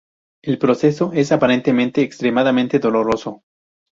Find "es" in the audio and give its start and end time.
1.13-1.31